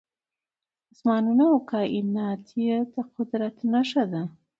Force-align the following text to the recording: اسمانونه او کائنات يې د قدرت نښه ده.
اسمانونه 0.93 1.43
او 1.51 1.57
کائنات 1.71 2.43
يې 2.63 2.75
د 2.93 2.95
قدرت 3.13 3.57
نښه 3.71 4.03
ده. 4.11 4.23